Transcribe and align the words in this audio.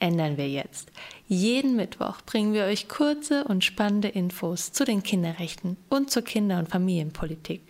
ändern 0.00 0.36
wir 0.36 0.48
jetzt. 0.48 0.90
Jeden 1.26 1.76
Mittwoch 1.76 2.20
bringen 2.22 2.52
wir 2.52 2.64
euch 2.64 2.88
kurze 2.88 3.44
und 3.44 3.64
spannende 3.64 4.08
Infos 4.08 4.72
zu 4.72 4.84
den 4.84 5.02
Kinderrechten 5.02 5.76
und 5.88 6.10
zur 6.10 6.22
Kinder- 6.22 6.58
und 6.58 6.68
Familienpolitik. 6.68 7.62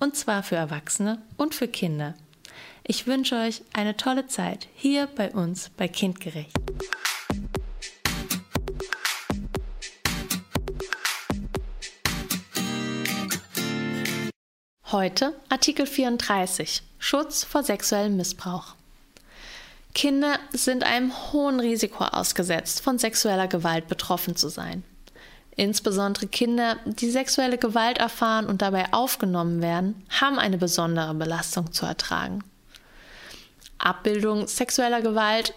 Und 0.00 0.16
zwar 0.16 0.42
für 0.42 0.56
Erwachsene 0.56 1.22
und 1.36 1.54
für 1.54 1.68
Kinder. 1.68 2.14
Ich 2.84 3.06
wünsche 3.06 3.36
euch 3.36 3.62
eine 3.74 3.96
tolle 3.96 4.26
Zeit 4.28 4.68
hier 4.74 5.06
bei 5.08 5.30
uns 5.30 5.70
bei 5.70 5.88
Kindgerecht. 5.88 6.56
Heute 14.90 15.38
Artikel 15.50 15.84
34 15.84 16.82
Schutz 16.98 17.44
vor 17.44 17.62
sexuellem 17.62 18.16
Missbrauch. 18.16 18.77
Kinder 19.94 20.38
sind 20.52 20.84
einem 20.84 21.12
hohen 21.32 21.60
Risiko 21.60 22.04
ausgesetzt, 22.04 22.82
von 22.82 22.98
sexueller 22.98 23.48
Gewalt 23.48 23.88
betroffen 23.88 24.36
zu 24.36 24.48
sein. 24.48 24.84
Insbesondere 25.56 26.28
Kinder, 26.28 26.76
die 26.84 27.10
sexuelle 27.10 27.58
Gewalt 27.58 27.98
erfahren 27.98 28.46
und 28.46 28.62
dabei 28.62 28.92
aufgenommen 28.92 29.60
werden, 29.60 30.04
haben 30.08 30.38
eine 30.38 30.56
besondere 30.56 31.14
Belastung 31.14 31.72
zu 31.72 31.84
ertragen. 31.84 32.44
Abbildungen 33.78 34.46
sexueller 34.46 35.00
Gewalt, 35.00 35.54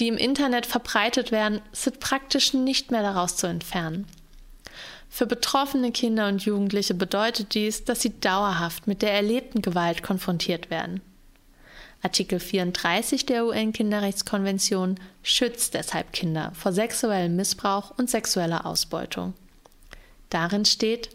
die 0.00 0.08
im 0.08 0.16
Internet 0.16 0.66
verbreitet 0.66 1.30
werden, 1.30 1.60
sind 1.72 2.00
praktisch 2.00 2.54
nicht 2.54 2.90
mehr 2.90 3.02
daraus 3.02 3.36
zu 3.36 3.46
entfernen. 3.46 4.06
Für 5.08 5.26
betroffene 5.26 5.92
Kinder 5.92 6.28
und 6.28 6.44
Jugendliche 6.44 6.94
bedeutet 6.94 7.54
dies, 7.54 7.84
dass 7.84 8.02
sie 8.02 8.18
dauerhaft 8.20 8.86
mit 8.86 9.00
der 9.00 9.12
erlebten 9.12 9.62
Gewalt 9.62 10.02
konfrontiert 10.02 10.70
werden. 10.70 11.00
Artikel 12.06 12.38
34 12.38 13.26
der 13.26 13.46
UN-Kinderrechtskonvention 13.46 14.94
schützt 15.24 15.74
deshalb 15.74 16.12
Kinder 16.12 16.52
vor 16.54 16.70
sexuellem 16.70 17.34
Missbrauch 17.34 17.90
und 17.98 18.08
sexueller 18.08 18.64
Ausbeutung. 18.64 19.34
Darin 20.30 20.64
steht, 20.64 21.10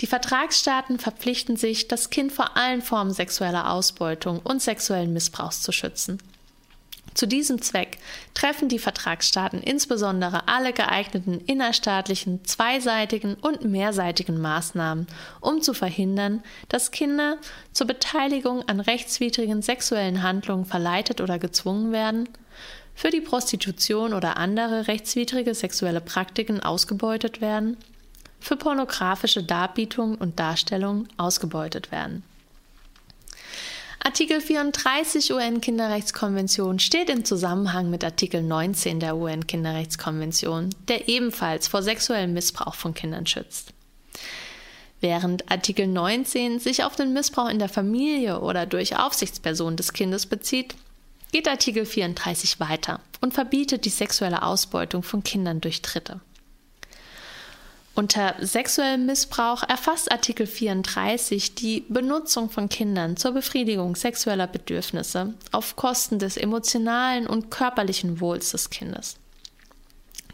die 0.00 0.08
Vertragsstaaten 0.08 0.98
verpflichten 0.98 1.56
sich, 1.56 1.86
das 1.86 2.10
Kind 2.10 2.32
vor 2.32 2.56
allen 2.56 2.82
Formen 2.82 3.12
sexueller 3.12 3.70
Ausbeutung 3.70 4.40
und 4.40 4.60
sexuellen 4.60 5.12
Missbrauchs 5.12 5.62
zu 5.62 5.70
schützen. 5.70 6.18
Zu 7.14 7.28
diesem 7.28 7.62
Zweck 7.62 7.98
treffen 8.34 8.68
die 8.68 8.80
Vertragsstaaten 8.80 9.60
insbesondere 9.60 10.48
alle 10.48 10.72
geeigneten 10.72 11.40
innerstaatlichen, 11.46 12.44
zweiseitigen 12.44 13.34
und 13.34 13.64
mehrseitigen 13.64 14.40
Maßnahmen, 14.40 15.06
um 15.40 15.62
zu 15.62 15.74
verhindern, 15.74 16.42
dass 16.68 16.90
Kinder 16.90 17.38
zur 17.72 17.86
Beteiligung 17.86 18.68
an 18.68 18.80
rechtswidrigen 18.80 19.62
sexuellen 19.62 20.24
Handlungen 20.24 20.66
verleitet 20.66 21.20
oder 21.20 21.38
gezwungen 21.38 21.92
werden, 21.92 22.28
für 22.96 23.10
die 23.10 23.20
Prostitution 23.20 24.12
oder 24.12 24.36
andere 24.36 24.88
rechtswidrige 24.88 25.54
sexuelle 25.54 26.00
Praktiken 26.00 26.60
ausgebeutet 26.60 27.40
werden, 27.40 27.76
für 28.40 28.56
pornografische 28.56 29.42
Darbietungen 29.42 30.16
und 30.16 30.38
Darstellungen 30.38 31.08
ausgebeutet 31.16 31.90
werden. 31.90 32.24
Artikel 34.06 34.42
34 34.42 35.32
UN-Kinderrechtskonvention 35.32 36.78
steht 36.78 37.08
im 37.08 37.24
Zusammenhang 37.24 37.88
mit 37.88 38.04
Artikel 38.04 38.42
19 38.42 39.00
der 39.00 39.16
UN-Kinderrechtskonvention, 39.16 40.68
der 40.88 41.08
ebenfalls 41.08 41.68
vor 41.68 41.82
sexuellem 41.82 42.34
Missbrauch 42.34 42.74
von 42.74 42.92
Kindern 42.92 43.26
schützt. 43.26 43.72
Während 45.00 45.50
Artikel 45.50 45.86
19 45.86 46.60
sich 46.60 46.84
auf 46.84 46.96
den 46.96 47.14
Missbrauch 47.14 47.48
in 47.48 47.58
der 47.58 47.70
Familie 47.70 48.40
oder 48.40 48.66
durch 48.66 48.94
Aufsichtspersonen 48.94 49.78
des 49.78 49.94
Kindes 49.94 50.26
bezieht, 50.26 50.74
geht 51.32 51.48
Artikel 51.48 51.86
34 51.86 52.60
weiter 52.60 53.00
und 53.22 53.32
verbietet 53.32 53.86
die 53.86 53.90
sexuelle 53.90 54.42
Ausbeutung 54.42 55.02
von 55.02 55.24
Kindern 55.24 55.62
durch 55.62 55.80
Dritte. 55.80 56.20
Unter 57.96 58.34
sexuellem 58.40 59.06
Missbrauch 59.06 59.62
erfasst 59.62 60.10
Artikel 60.10 60.48
34 60.48 61.54
die 61.54 61.84
Benutzung 61.88 62.50
von 62.50 62.68
Kindern 62.68 63.16
zur 63.16 63.30
Befriedigung 63.30 63.94
sexueller 63.94 64.48
Bedürfnisse 64.48 65.34
auf 65.52 65.76
Kosten 65.76 66.18
des 66.18 66.36
emotionalen 66.36 67.28
und 67.28 67.52
körperlichen 67.52 68.18
Wohls 68.18 68.50
des 68.50 68.70
Kindes. 68.70 69.16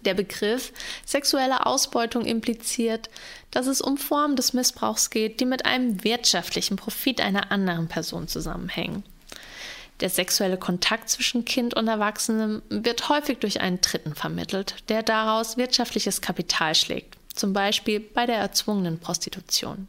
Der 0.07 0.15
Begriff 0.15 0.73
sexuelle 1.05 1.67
Ausbeutung 1.67 2.25
impliziert, 2.25 3.11
dass 3.51 3.67
es 3.67 3.83
um 3.83 3.99
Formen 3.99 4.37
des 4.37 4.55
Missbrauchs 4.55 5.11
geht, 5.11 5.41
die 5.41 5.45
mit 5.45 5.67
einem 5.67 6.03
wirtschaftlichen 6.03 6.77
Profit 6.77 7.21
einer 7.21 7.53
anderen 7.53 7.89
Person 7.89 8.27
zusammenhängen. 8.27 9.03
Der 10.01 10.09
sexuelle 10.09 10.57
Kontakt 10.57 11.11
zwischen 11.11 11.45
Kind 11.45 11.75
und 11.75 11.89
Erwachsenem 11.89 12.63
wird 12.71 13.11
häufig 13.11 13.37
durch 13.41 13.61
einen 13.61 13.83
Dritten 13.83 14.15
vermittelt, 14.15 14.77
der 14.89 15.03
daraus 15.03 15.59
wirtschaftliches 15.59 16.23
Kapital 16.23 16.75
schlägt 16.75 17.20
zum 17.41 17.53
Beispiel 17.53 17.99
bei 17.99 18.27
der 18.27 18.37
erzwungenen 18.37 19.01
Prostitution. 19.01 19.89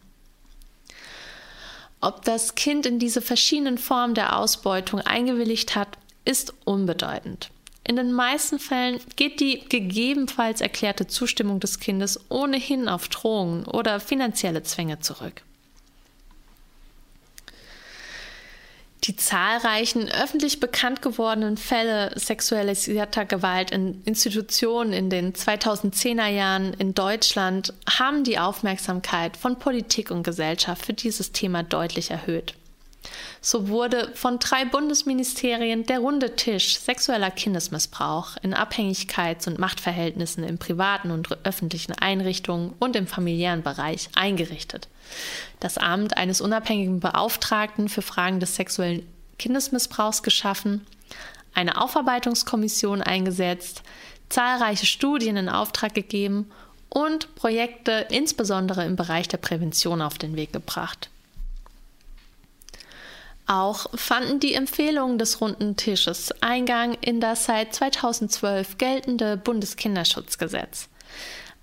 Ob 1.99 2.25
das 2.25 2.55
Kind 2.55 2.87
in 2.87 2.97
diese 2.97 3.21
verschiedenen 3.21 3.77
Formen 3.77 4.15
der 4.15 4.37
Ausbeutung 4.37 5.01
eingewilligt 5.01 5.75
hat, 5.75 5.99
ist 6.25 6.53
unbedeutend. 6.65 7.51
In 7.83 7.95
den 7.95 8.13
meisten 8.13 8.57
Fällen 8.57 8.99
geht 9.15 9.39
die 9.39 9.67
gegebenenfalls 9.67 10.61
erklärte 10.61 11.07
Zustimmung 11.07 11.59
des 11.59 11.79
Kindes 11.79 12.19
ohnehin 12.29 12.87
auf 12.87 13.07
Drohungen 13.09 13.65
oder 13.65 13.99
finanzielle 13.99 14.63
Zwänge 14.63 14.99
zurück. 14.99 15.43
Die 19.05 19.15
zahlreichen 19.15 20.09
öffentlich 20.09 20.59
bekannt 20.59 21.01
gewordenen 21.01 21.57
Fälle 21.57 22.11
sexualisierter 22.19 23.25
Gewalt 23.25 23.71
in 23.71 24.03
Institutionen 24.05 24.93
in 24.93 25.09
den 25.09 25.33
2010er 25.33 26.27
Jahren 26.27 26.75
in 26.75 26.93
Deutschland 26.93 27.73
haben 27.89 28.23
die 28.23 28.37
Aufmerksamkeit 28.37 29.37
von 29.37 29.57
Politik 29.57 30.11
und 30.11 30.21
Gesellschaft 30.21 30.85
für 30.85 30.93
dieses 30.93 31.31
Thema 31.31 31.63
deutlich 31.63 32.11
erhöht. 32.11 32.53
So 33.43 33.69
wurde 33.69 34.11
von 34.13 34.37
drei 34.37 34.65
Bundesministerien 34.65 35.83
der 35.87 35.97
runde 35.97 36.35
Tisch 36.35 36.77
sexueller 36.77 37.31
Kindesmissbrauch 37.31 38.37
in 38.43 38.53
Abhängigkeits- 38.53 39.47
und 39.47 39.57
Machtverhältnissen 39.57 40.43
in 40.43 40.59
privaten 40.59 41.09
und 41.09 41.27
öffentlichen 41.43 41.93
Einrichtungen 41.93 42.75
und 42.77 42.95
im 42.95 43.07
familiären 43.07 43.63
Bereich 43.63 44.09
eingerichtet. 44.13 44.89
Das 45.59 45.79
Amt 45.79 46.17
eines 46.17 46.39
unabhängigen 46.39 46.99
Beauftragten 46.99 47.89
für 47.89 48.03
Fragen 48.03 48.39
des 48.39 48.55
sexuellen 48.55 49.07
Kindesmissbrauchs 49.39 50.21
geschaffen, 50.21 50.85
eine 51.55 51.81
Aufarbeitungskommission 51.81 53.01
eingesetzt, 53.01 53.81
zahlreiche 54.29 54.85
Studien 54.85 55.35
in 55.35 55.49
Auftrag 55.49 55.95
gegeben 55.95 56.51
und 56.89 57.33
Projekte 57.33 58.05
insbesondere 58.11 58.85
im 58.85 58.95
Bereich 58.95 59.27
der 59.27 59.37
Prävention 59.37 60.03
auf 60.03 60.19
den 60.19 60.35
Weg 60.35 60.53
gebracht. 60.53 61.09
Auch 63.51 63.87
fanden 63.95 64.39
die 64.39 64.53
Empfehlungen 64.53 65.17
des 65.17 65.41
runden 65.41 65.75
Tisches 65.75 66.33
Eingang 66.39 66.93
in 67.01 67.19
das 67.19 67.43
seit 67.43 67.75
2012 67.75 68.77
geltende 68.77 69.35
Bundeskinderschutzgesetz. 69.35 70.87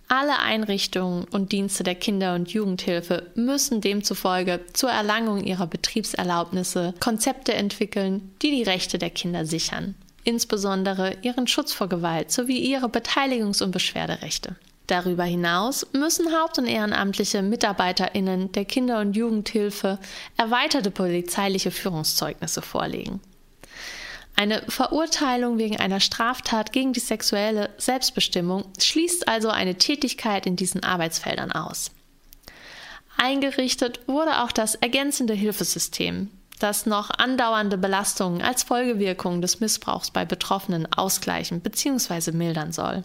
Alle 0.07 0.39
Einrichtungen 0.39 1.25
und 1.25 1.51
Dienste 1.53 1.85
der 1.85 1.95
Kinder- 1.95 2.35
und 2.35 2.51
Jugendhilfe 2.51 3.31
müssen 3.37 3.81
demzufolge 3.81 4.61
zur 4.75 4.91
Erlangung 4.91 5.43
ihrer 5.43 5.67
Betriebserlaubnisse 5.67 6.93
Konzepte 7.01 7.55
entwickeln, 7.55 8.35
die 8.43 8.51
die 8.51 8.65
Rechte 8.65 8.99
der 8.99 9.09
Kinder 9.09 9.47
sichern, 9.47 9.95
insbesondere 10.25 11.17
ihren 11.23 11.47
Schutz 11.47 11.73
vor 11.73 11.89
Gewalt 11.89 12.31
sowie 12.31 12.59
ihre 12.59 12.89
Beteiligungs- 12.89 13.63
und 13.63 13.71
Beschwerderechte. 13.71 14.57
Darüber 14.89 15.25
hinaus 15.25 15.87
müssen 15.93 16.33
Haupt- 16.33 16.59
und 16.59 16.67
ehrenamtliche 16.67 17.43
Mitarbeiterinnen 17.43 18.53
der 18.53 18.65
Kinder- 18.65 19.01
und 19.01 19.15
Jugendhilfe 19.15 19.99
erweiterte 20.39 20.91
polizeiliche 20.91 21.71
Führungszeugnisse 21.71 22.63
vorlegen. 22.63 23.21
Eine 24.35 24.63
Verurteilung 24.69 25.59
wegen 25.59 25.79
einer 25.79 26.01
Straftat 26.01 26.73
gegen 26.73 26.95
die 26.95 27.01
sexuelle 27.01 27.69
Selbstbestimmung 27.77 28.65
schließt 28.79 29.29
also 29.29 29.51
eine 29.51 29.75
Tätigkeit 29.75 30.47
in 30.47 30.57
diesen 30.57 30.83
Arbeitsfeldern 30.83 31.53
aus. 31.53 31.91
Eingerichtet 33.19 34.01
wurde 34.07 34.43
auch 34.43 34.53
das 34.53 34.75
ergänzende 34.75 35.35
Hilfesystem, 35.35 36.31
das 36.61 36.87
noch 36.87 37.11
andauernde 37.11 37.77
Belastungen 37.77 38.41
als 38.41 38.63
Folgewirkung 38.63 39.43
des 39.43 39.61
Missbrauchs 39.61 40.13
bei 40.13 40.25
Betroffenen 40.25 40.91
ausgleichen 40.91 41.61
bzw. 41.61 42.33
mildern 42.33 42.73
soll. 42.73 43.05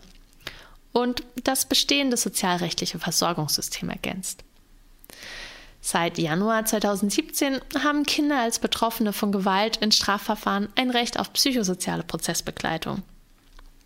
Und 0.94 1.24
das 1.44 1.66
bestehende 1.66 2.16
sozialrechtliche 2.16 3.00
Versorgungssystem 3.00 3.90
ergänzt. 3.90 4.44
Seit 5.82 6.18
Januar 6.18 6.64
2017 6.64 7.60
haben 7.84 8.06
Kinder 8.06 8.40
als 8.40 8.60
Betroffene 8.60 9.12
von 9.12 9.34
Gewalt 9.34 9.78
in 9.78 9.92
Strafverfahren 9.92 10.70
ein 10.76 10.90
Recht 10.90 11.20
auf 11.20 11.34
psychosoziale 11.34 12.04
Prozessbegleitung. 12.04 13.04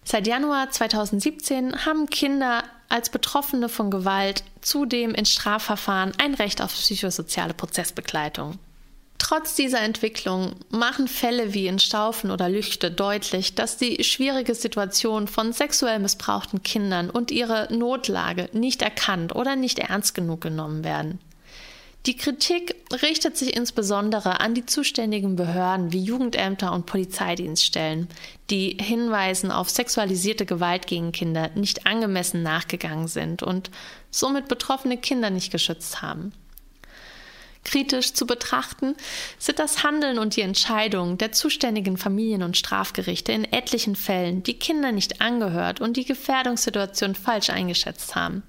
Seit 0.04 0.27
Januar 0.27 0.69
2017 0.69 1.86
haben 1.86 2.06
Kinder 2.07 2.63
als 2.88 3.10
Betroffene 3.10 3.68
von 3.68 3.89
Gewalt 3.89 4.44
zudem 4.62 5.15
in 5.15 5.25
Strafverfahren 5.25 6.13
ein 6.19 6.36
Recht 6.36 6.62
auf 6.62 6.71
psychosoziale 6.71 7.53
Prozessbegleitung. 7.53 8.60
Trotz 9.17 9.55
dieser 9.55 9.81
Entwicklung 9.81 10.55
machen 10.69 11.07
Fälle 11.07 11.53
wie 11.53 11.67
in 11.67 11.79
Staufen 11.79 12.29
oder 12.29 12.49
Lüchte 12.49 12.91
deutlich, 12.91 13.55
dass 13.55 13.77
die 13.77 14.03
schwierige 14.03 14.53
Situation 14.53 15.27
von 15.27 15.53
sexuell 15.53 15.99
missbrauchten 15.99 16.61
Kindern 16.61 17.09
und 17.09 17.31
ihre 17.31 17.67
Notlage 17.73 18.49
nicht 18.53 18.81
erkannt 18.81 19.35
oder 19.35 19.55
nicht 19.55 19.79
ernst 19.79 20.13
genug 20.13 20.41
genommen 20.41 20.83
werden. 20.83 21.19
Die 22.05 22.15
Kritik 22.15 22.73
richtet 23.01 23.35
sich 23.35 23.53
insbesondere 23.57 24.39
an 24.39 24.53
die 24.53 24.65
zuständigen 24.65 25.35
Behörden 25.35 25.91
wie 25.91 26.01
Jugendämter 26.01 26.71
und 26.71 26.85
Polizeidienststellen, 26.85 28.07
die 28.49 28.77
Hinweisen 28.79 29.51
auf 29.51 29.69
sexualisierte 29.69 30.45
Gewalt 30.45 30.87
gegen 30.87 31.11
Kinder 31.11 31.49
nicht 31.55 31.85
angemessen 31.85 32.43
nachgegangen 32.43 33.09
sind 33.09 33.43
und 33.43 33.71
somit 34.09 34.47
betroffene 34.47 34.97
Kinder 34.97 35.31
nicht 35.31 35.51
geschützt 35.51 36.01
haben. 36.01 36.31
Kritisch 37.67 38.13
zu 38.13 38.25
betrachten 38.25 38.95
sind 39.37 39.59
das 39.59 39.83
Handeln 39.83 40.19
und 40.19 40.37
die 40.37 40.41
Entscheidungen 40.41 41.17
der 41.17 41.33
zuständigen 41.33 41.97
Familien- 41.97 42.43
und 42.43 42.55
Strafgerichte 42.55 43.33
in 43.33 43.43
etlichen 43.43 43.97
Fällen, 43.97 44.41
die 44.41 44.57
Kinder 44.57 44.93
nicht 44.93 45.19
angehört 45.19 45.81
und 45.81 45.97
die 45.97 46.05
Gefährdungssituation 46.05 47.13
falsch 47.13 47.49
eingeschätzt 47.49 48.15
haben. 48.15 48.43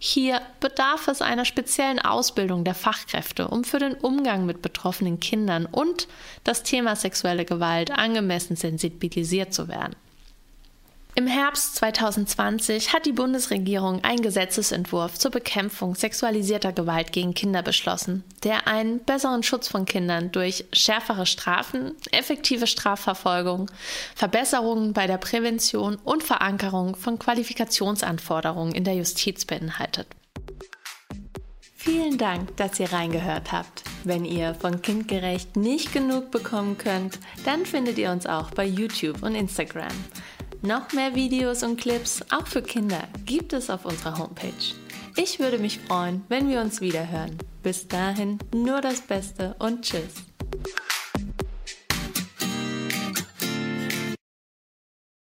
Hier 0.00 0.42
bedarf 0.58 1.06
es 1.06 1.22
einer 1.22 1.44
speziellen 1.44 2.00
Ausbildung 2.00 2.64
der 2.64 2.74
Fachkräfte, 2.74 3.46
um 3.46 3.62
für 3.62 3.78
den 3.78 3.94
Umgang 3.94 4.46
mit 4.46 4.62
betroffenen 4.62 5.20
Kindern 5.20 5.66
und 5.66 6.08
das 6.42 6.64
Thema 6.64 6.96
sexuelle 6.96 7.44
Gewalt 7.44 7.92
angemessen 7.92 8.56
sensibilisiert 8.56 9.54
zu 9.54 9.68
werden. 9.68 9.94
Im 11.16 11.26
Herbst 11.26 11.74
2020 11.76 12.92
hat 12.92 13.04
die 13.04 13.12
Bundesregierung 13.12 14.04
einen 14.04 14.22
Gesetzesentwurf 14.22 15.18
zur 15.18 15.32
Bekämpfung 15.32 15.96
sexualisierter 15.96 16.72
Gewalt 16.72 17.12
gegen 17.12 17.34
Kinder 17.34 17.62
beschlossen, 17.62 18.22
der 18.44 18.68
einen 18.68 19.00
besseren 19.00 19.42
Schutz 19.42 19.66
von 19.66 19.86
Kindern 19.86 20.30
durch 20.30 20.66
schärfere 20.72 21.26
Strafen, 21.26 21.96
effektive 22.12 22.68
Strafverfolgung, 22.68 23.70
Verbesserungen 24.14 24.92
bei 24.92 25.08
der 25.08 25.18
Prävention 25.18 25.96
und 25.96 26.22
Verankerung 26.22 26.94
von 26.94 27.18
Qualifikationsanforderungen 27.18 28.74
in 28.74 28.84
der 28.84 28.94
Justiz 28.94 29.44
beinhaltet. 29.44 30.06
Vielen 31.74 32.18
Dank, 32.18 32.56
dass 32.58 32.78
ihr 32.78 32.92
reingehört 32.92 33.52
habt. 33.52 33.82
Wenn 34.04 34.24
ihr 34.24 34.54
von 34.54 34.80
Kindgerecht 34.82 35.56
nicht 35.56 35.92
genug 35.92 36.30
bekommen 36.30 36.78
könnt, 36.78 37.18
dann 37.44 37.66
findet 37.66 37.98
ihr 37.98 38.10
uns 38.10 38.26
auch 38.26 38.50
bei 38.50 38.64
YouTube 38.64 39.22
und 39.22 39.34
Instagram. 39.34 39.88
Noch 40.62 40.92
mehr 40.92 41.14
Videos 41.14 41.62
und 41.62 41.80
Clips, 41.80 42.20
auch 42.30 42.46
für 42.46 42.60
Kinder, 42.60 43.08
gibt 43.24 43.54
es 43.54 43.70
auf 43.70 43.86
unserer 43.86 44.18
Homepage. 44.18 44.52
Ich 45.16 45.38
würde 45.38 45.58
mich 45.58 45.78
freuen, 45.78 46.22
wenn 46.28 46.50
wir 46.50 46.60
uns 46.60 46.82
wieder 46.82 47.10
hören. 47.10 47.38
Bis 47.62 47.88
dahin 47.88 48.38
nur 48.54 48.82
das 48.82 49.00
Beste 49.00 49.56
und 49.58 49.82
Tschüss. 49.82 50.29